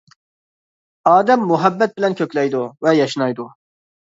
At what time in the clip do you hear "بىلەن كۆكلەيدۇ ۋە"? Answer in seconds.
1.99-2.99